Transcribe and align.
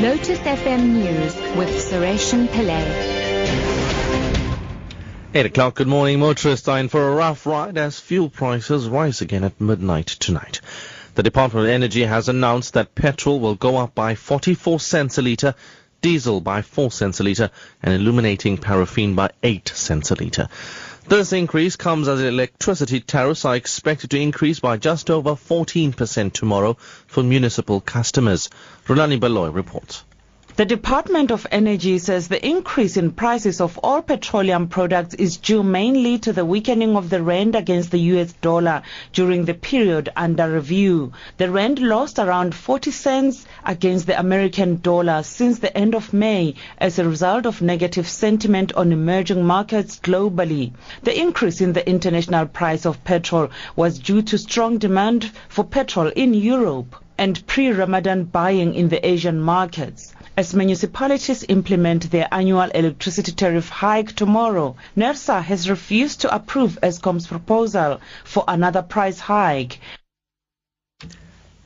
Lotus 0.00 0.38
FM 0.38 0.94
News 0.94 1.34
with 1.58 1.68
Sureshan 1.68 2.46
Pillay. 2.48 2.86
8 5.34 5.44
o'clock, 5.44 5.74
good 5.74 5.88
morning. 5.88 6.20
Motorists 6.20 6.66
are 6.68 6.78
in 6.78 6.88
for 6.88 7.06
a 7.06 7.14
rough 7.14 7.44
ride 7.44 7.76
as 7.76 8.00
fuel 8.00 8.30
prices 8.30 8.88
rise 8.88 9.20
again 9.20 9.44
at 9.44 9.60
midnight 9.60 10.06
tonight. 10.06 10.62
The 11.16 11.22
Department 11.22 11.66
of 11.66 11.70
Energy 11.70 12.04
has 12.04 12.30
announced 12.30 12.72
that 12.72 12.94
petrol 12.94 13.40
will 13.40 13.56
go 13.56 13.76
up 13.76 13.94
by 13.94 14.14
44 14.14 14.80
cents 14.80 15.18
a 15.18 15.22
litre, 15.22 15.54
diesel 16.00 16.40
by 16.40 16.62
4 16.62 16.90
cents 16.90 17.20
a 17.20 17.22
litre, 17.22 17.50
and 17.82 17.92
illuminating 17.92 18.56
paraffin 18.56 19.14
by 19.14 19.28
8 19.42 19.68
cents 19.68 20.10
a 20.10 20.14
litre. 20.14 20.48
This 21.10 21.32
increase 21.32 21.74
comes 21.74 22.06
as 22.06 22.20
electricity 22.20 23.00
tariffs 23.00 23.44
are 23.44 23.56
expected 23.56 24.12
to 24.12 24.20
increase 24.20 24.60
by 24.60 24.76
just 24.76 25.10
over 25.10 25.30
14% 25.30 26.32
tomorrow 26.32 26.74
for 27.08 27.24
municipal 27.24 27.80
customers. 27.80 28.48
Rhulani 28.86 29.18
Baloyi 29.18 29.52
reports. 29.52 30.04
The 30.60 30.66
Department 30.66 31.30
of 31.30 31.46
Energy 31.50 31.96
says 31.96 32.28
the 32.28 32.46
increase 32.46 32.98
in 32.98 33.12
prices 33.12 33.62
of 33.62 33.78
all 33.78 34.02
petroleum 34.02 34.68
products 34.68 35.14
is 35.14 35.38
due 35.38 35.62
mainly 35.62 36.18
to 36.18 36.34
the 36.34 36.44
weakening 36.44 36.98
of 36.98 37.08
the 37.08 37.22
rand 37.22 37.54
against 37.54 37.90
the 37.90 37.98
US 38.12 38.34
dollar 38.34 38.82
during 39.14 39.46
the 39.46 39.54
period 39.54 40.10
under 40.14 40.52
review. 40.52 41.12
The 41.38 41.50
rand 41.50 41.78
lost 41.78 42.18
around 42.18 42.54
40 42.54 42.90
cents 42.90 43.46
against 43.64 44.06
the 44.06 44.20
American 44.20 44.82
dollar 44.82 45.22
since 45.22 45.60
the 45.60 45.74
end 45.74 45.94
of 45.94 46.12
May 46.12 46.56
as 46.76 46.98
a 46.98 47.08
result 47.08 47.46
of 47.46 47.62
negative 47.62 48.06
sentiment 48.06 48.70
on 48.74 48.92
emerging 48.92 49.42
markets 49.42 49.98
globally. 49.98 50.72
The 51.04 51.18
increase 51.18 51.62
in 51.62 51.72
the 51.72 51.88
international 51.88 52.44
price 52.44 52.84
of 52.84 53.02
petrol 53.02 53.48
was 53.76 53.98
due 53.98 54.20
to 54.20 54.36
strong 54.36 54.76
demand 54.76 55.32
for 55.48 55.64
petrol 55.64 56.08
in 56.08 56.34
Europe 56.34 56.96
and 57.16 57.46
pre-Ramadan 57.46 58.24
buying 58.24 58.74
in 58.74 58.90
the 58.90 59.06
Asian 59.06 59.40
markets 59.40 60.14
as 60.40 60.54
municipalities 60.54 61.44
implement 61.50 62.10
their 62.10 62.26
annual 62.32 62.62
electricity 62.62 63.30
tariff 63.30 63.68
hike 63.68 64.12
tomorrow. 64.12 64.74
NERSA 64.96 65.42
has 65.42 65.68
refused 65.68 66.22
to 66.22 66.34
approve 66.34 66.78
Eskom's 66.82 67.26
proposal 67.26 68.00
for 68.24 68.44
another 68.48 68.80
price 68.80 69.20
hike. 69.20 69.80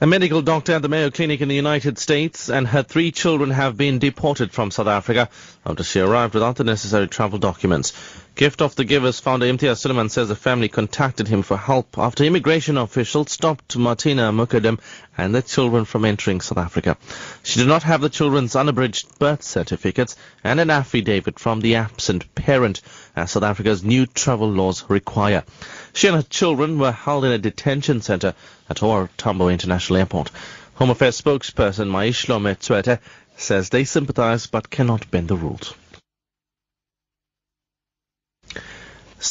A 0.00 0.06
medical 0.06 0.40
doctor 0.40 0.72
at 0.72 0.80
the 0.80 0.88
Mayo 0.88 1.10
Clinic 1.10 1.42
in 1.42 1.48
the 1.48 1.54
United 1.54 1.98
States 1.98 2.48
and 2.48 2.66
her 2.66 2.82
three 2.82 3.12
children 3.12 3.50
have 3.50 3.76
been 3.76 3.98
deported 3.98 4.50
from 4.52 4.70
South 4.70 4.86
Africa 4.86 5.28
after 5.66 5.84
she 5.84 6.00
arrived 6.00 6.32
without 6.32 6.56
the 6.56 6.64
necessary 6.64 7.08
travel 7.08 7.38
documents. 7.38 7.92
Gift 8.34 8.62
of 8.62 8.74
the 8.76 8.84
Givers 8.84 9.20
founder 9.20 9.44
Imtiaz 9.44 9.82
Sooliman 9.82 10.10
says 10.10 10.28
the 10.28 10.34
family 10.34 10.68
contacted 10.68 11.28
him 11.28 11.42
for 11.42 11.58
help 11.58 11.98
after 11.98 12.24
immigration 12.24 12.78
officials 12.78 13.30
stopped 13.30 13.76
Martina 13.76 14.32
Mukadem 14.32 14.80
and 15.18 15.34
the 15.34 15.42
children 15.42 15.84
from 15.84 16.06
entering 16.06 16.40
South 16.40 16.56
Africa. 16.56 16.96
She 17.42 17.60
did 17.60 17.68
not 17.68 17.82
have 17.82 18.00
the 18.00 18.08
children's 18.08 18.56
unabridged 18.56 19.18
birth 19.18 19.42
certificates 19.42 20.16
and 20.42 20.58
an 20.60 20.70
affidavit 20.70 21.38
from 21.38 21.60
the 21.60 21.74
absent 21.74 22.34
parent, 22.34 22.80
as 23.14 23.32
South 23.32 23.42
Africa's 23.42 23.84
new 23.84 24.06
travel 24.06 24.50
laws 24.50 24.84
require. 24.88 25.44
She 25.92 26.06
and 26.06 26.16
her 26.16 26.22
children 26.22 26.78
were 26.78 26.92
held 26.92 27.26
in 27.26 27.32
a 27.32 27.38
detention 27.38 28.00
center 28.00 28.34
at 28.70 28.82
OR 28.82 29.10
Tambo 29.18 29.48
International 29.48 29.98
Airport. 29.98 30.30
Home 30.76 30.88
Affairs 30.88 31.20
spokesperson 31.20 31.90
Mayihlome 31.90 32.56
Tshwete 32.58 32.98
says 33.36 33.68
they 33.68 33.84
sympathize 33.84 34.46
but 34.46 34.70
cannot 34.70 35.10
bend 35.10 35.28
the 35.28 35.36
rules. 35.36 35.74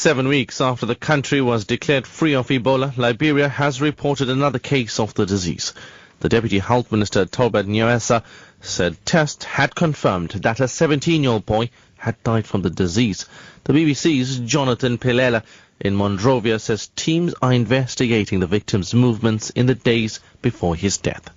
Seven 0.02 0.30
weeks 0.30 0.60
after 0.60 0.88
the 0.88 0.96
country 0.96 1.42
was 1.42 1.66
declared 1.66 2.08
free 2.08 2.34
of 2.34 2.48
Ebola, 2.48 2.98
Liberia 2.98 3.48
has 3.48 3.80
reported 3.82 4.32
another 4.32 4.58
case 4.58 5.00
of 5.00 5.14
the 5.14 5.28
disease. 5.28 5.76
The 6.22 6.28
Deputy 6.28 6.58
Health 6.58 6.92
Minister, 6.92 7.26
Tolbert 7.28 7.68
Nyenswah, 7.68 8.24
said 8.62 8.98
tests 9.06 9.46
had 9.46 9.76
confirmed 9.76 10.32
that 10.32 10.60
a 10.60 10.64
17-year-old 10.64 11.46
boy 11.46 11.70
had 11.98 12.16
died 12.24 12.48
from 12.48 12.64
the 12.64 12.72
disease. 12.72 13.28
The 13.66 13.74
BBC's 13.74 14.40
Jonathan 14.40 14.98
Paye-Layleh 14.98 15.44
in 15.80 15.96
Monrovia 15.96 16.58
says 16.58 16.90
teams 16.96 17.36
are 17.40 17.54
investigating 17.54 18.40
the 18.40 18.48
victim's 18.48 18.96
movements 18.96 19.52
in 19.52 19.68
the 19.68 19.76
days 19.76 20.20
before 20.42 20.76
his 20.76 20.98
death. 20.98 21.30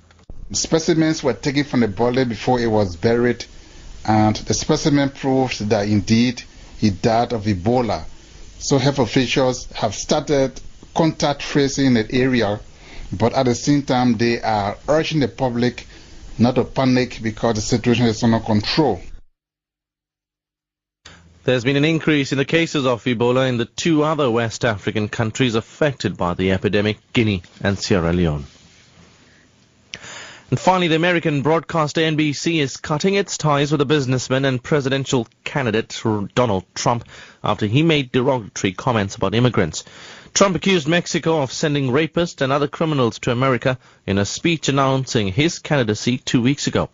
Specimens 0.53 1.23
were 1.23 1.35
taken 1.35 1.65
from 1.65 1.81
the 1.81 1.89
body 1.89 2.25
before 2.25 2.59
it 2.59 2.69
was 2.69 2.97
buried, 2.97 3.45
and 4.07 4.37
the 4.37 4.55
specimen 4.55 5.11
proved 5.11 5.69
that 5.69 5.87
indeed 5.87 6.43
he 6.79 6.89
died 6.89 7.35
of 7.35 7.45
Ebola. 7.45 8.05
So 8.65 8.79
health 8.79 8.99
officials 8.99 9.67
have 9.73 9.95
started 9.95 10.59
contact 10.95 11.43
tracing 11.43 11.85
in 11.85 11.93
the 11.93 12.11
area, 12.11 12.61
but 13.13 13.35
at 13.35 13.43
the 13.45 13.55
same 13.55 13.83
time 13.83 14.17
they 14.17 14.41
are 14.41 14.79
urging 14.89 15.21
the 15.21 15.29
public 15.29 15.87
not 16.39 16.55
to 16.55 16.65
panic 16.65 17.19
because 17.23 17.57
the 17.57 17.61
situation 17.61 18.07
is 18.07 18.23
under 18.23 18.41
control. 18.41 19.03
There's 21.45 21.63
been 21.63 21.77
an 21.77 21.85
increase 21.85 22.33
in 22.33 22.39
the 22.39 22.47
cases 22.47 22.87
of 22.87 23.05
Ebola 23.05 23.51
in 23.51 23.59
the 23.59 23.67
two 23.67 24.03
other 24.03 24.31
West 24.31 24.65
African 24.65 25.11
countries 25.11 25.57
affected 25.57 26.17
by 26.17 26.33
the 26.33 26.53
epidemic, 26.53 26.97
Guinea 27.13 27.43
and 27.61 27.79
Sierra 27.79 28.15
Leone. 28.15 28.47
And 30.51 30.61
finally, 30.61 30.89
the 30.89 30.97
American 30.97 31.41
broadcaster 31.41 32.03
NBC 32.03 32.61
is 32.61 32.77
cutting 32.77 33.15
its 33.15 33.39
ties 33.39 33.73
with 33.73 33.79
the 33.79 33.87
businessman 33.87 34.45
and 34.45 34.63
presidential 34.63 35.27
candidate 35.43 35.99
Donald 36.35 36.65
Trump 36.75 37.05
after 37.43 37.65
he 37.67 37.83
made 37.83 38.13
derogatory 38.13 38.75
comments 38.75 39.15
about 39.15 39.35
immigrants. 39.35 39.85
Trump 40.35 40.55
accused 40.55 40.87
Mexico 40.87 41.41
of 41.41 41.51
sending 41.51 41.91
rapists 41.91 42.43
and 42.43 42.53
other 42.53 42.69
criminals 42.69 43.19
to 43.21 43.31
America 43.31 43.79
in 44.07 44.19
a 44.19 44.27
speech 44.27 44.69
announcing 44.69 45.29
his 45.29 45.61
candidacy 45.61 46.19
two 46.19 46.43
weeks 46.43 46.67
ago. 46.67 46.91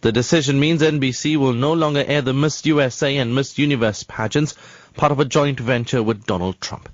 The 0.00 0.12
decision 0.12 0.58
means 0.58 0.82
NBC 0.82 1.36
will 1.36 1.52
no 1.52 1.74
longer 1.74 2.02
air 2.04 2.22
the 2.22 2.32
Miss 2.32 2.66
USA 2.66 3.18
and 3.18 3.34
Miss 3.34 3.58
Universe 3.58 4.02
pageants, 4.02 4.54
part 4.96 5.12
of 5.12 5.20
a 5.20 5.24
joint 5.24 5.60
venture 5.60 6.02
with 6.02 6.26
Donald 6.26 6.60
Trump. 6.60 6.88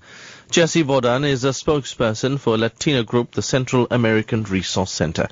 Jesse 0.51 0.85
Vordan 0.85 1.25
is 1.25 1.45
a 1.45 1.49
spokesperson 1.49 2.39
for 2.39 2.57
Latino 2.57 3.03
group, 3.03 3.33
the 3.33 3.43
Central 3.43 3.89
American 3.91 4.45
Resource 4.45 4.93
Center. 4.93 5.29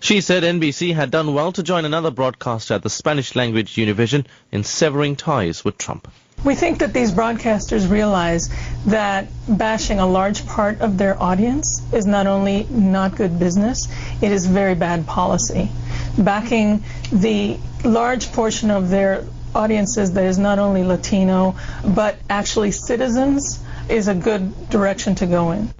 She 0.00 0.20
said 0.20 0.42
NBC 0.42 0.94
had 0.94 1.10
done 1.10 1.34
well 1.34 1.52
to 1.52 1.62
join 1.62 1.84
another 1.84 2.10
broadcaster 2.10 2.74
at 2.74 2.82
the 2.82 2.90
Spanish 2.90 3.36
language 3.36 3.74
Univision 3.76 4.26
in 4.50 4.64
severing 4.64 5.16
ties 5.16 5.64
with 5.64 5.76
Trump. 5.76 6.08
We 6.44 6.54
think 6.54 6.78
that 6.78 6.92
these 6.92 7.12
broadcasters 7.12 7.90
realize 7.90 8.50
that 8.86 9.28
bashing 9.46 9.98
a 9.98 10.06
large 10.06 10.46
part 10.46 10.80
of 10.80 10.98
their 10.98 11.22
audience 11.22 11.82
is 11.92 12.06
not 12.06 12.26
only 12.26 12.66
not 12.70 13.16
good 13.16 13.38
business, 13.38 13.88
it 14.22 14.32
is 14.32 14.46
very 14.46 14.74
bad 14.74 15.06
policy. 15.06 15.70
Backing 16.18 16.82
the 17.12 17.58
large 17.84 18.32
portion 18.32 18.70
of 18.70 18.88
their 18.90 19.24
audiences 19.54 20.12
that 20.12 20.24
is 20.24 20.38
not 20.38 20.58
only 20.58 20.82
Latino, 20.82 21.54
but 21.84 22.18
actually 22.28 22.72
citizens 22.72 23.60
is 23.88 24.08
a 24.08 24.14
good 24.14 24.70
direction 24.70 25.14
to 25.16 25.26
go 25.26 25.52
in. 25.52 25.72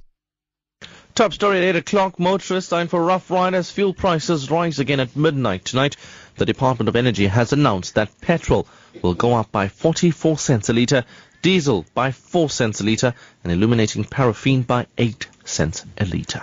Top 1.15 1.33
story 1.33 1.59
at 1.59 1.63
8 1.63 1.75
o'clock. 1.77 2.19
Motorists 2.19 2.73
are 2.73 2.81
in 2.81 2.87
for 2.89 3.03
rough 3.03 3.31
ride 3.31 3.53
as 3.53 3.71
fuel 3.71 3.93
prices 3.93 4.51
rise 4.51 4.79
again 4.79 4.99
at 4.99 5.15
midnight 5.15 5.63
tonight. 5.63 5.95
The 6.35 6.45
Department 6.45 6.89
of 6.89 6.95
Energy 6.97 7.27
has 7.27 7.53
announced 7.53 7.95
that 7.95 8.19
petrol 8.19 8.67
will 9.01 9.13
go 9.13 9.33
up 9.33 9.51
by 9.51 9.69
44 9.69 10.37
cents 10.37 10.67
a 10.67 10.73
litre, 10.73 11.05
diesel 11.41 11.85
by 11.93 12.11
4 12.11 12.49
cents 12.49 12.81
a 12.81 12.83
litre, 12.83 13.13
and 13.43 13.53
illuminating 13.53 14.03
paraffin 14.03 14.63
by 14.63 14.87
8 14.97 15.27
cents 15.45 15.85
a 15.97 16.05
litre. 16.05 16.41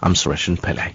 I'm 0.00 0.14
Sureshan 0.14 0.56
Pillay. 0.56 0.94